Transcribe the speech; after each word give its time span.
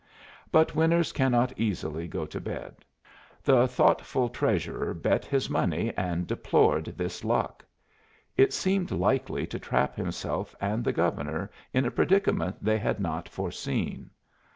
But 0.51 0.73
winners 0.75 1.11
cannot 1.11 1.53
easily 1.59 2.07
go 2.07 2.25
to 2.25 2.41
bed. 2.41 2.77
The 3.43 3.67
thoughtful 3.67 4.29
Treasurer 4.29 4.95
bet 4.95 5.25
his 5.25 5.47
money 5.47 5.93
and 5.95 6.25
deplored 6.25 6.85
this 6.97 7.23
luck. 7.23 7.63
It 8.35 8.51
seemed 8.51 8.89
likely 8.89 9.45
to 9.45 9.59
trap 9.59 9.95
himself 9.95 10.55
and 10.59 10.83
the 10.83 10.91
Governor 10.91 11.51
in 11.71 11.85
a 11.85 11.91
predicament 11.91 12.55
they 12.63 12.79
had 12.79 12.99
not 12.99 13.29
foreseen. 13.29 14.09